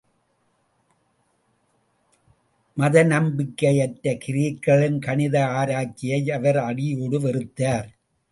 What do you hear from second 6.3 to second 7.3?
அவர் அடியோடு